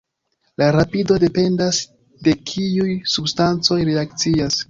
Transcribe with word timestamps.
La 0.61 0.69
rapido 0.75 1.17
dependas 1.23 1.81
de 2.29 2.35
kiuj 2.51 2.89
substancoj 3.17 3.81
reakcias. 3.93 4.59